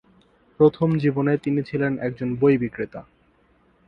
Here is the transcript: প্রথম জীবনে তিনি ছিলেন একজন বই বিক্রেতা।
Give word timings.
প্রথম 0.59 0.89
জীবনে 0.97 1.33
তিনি 1.37 1.61
ছিলেন 1.63 1.91
একজন 1.99 2.29
বই 2.35 2.55
বিক্রেতা। 2.57 3.01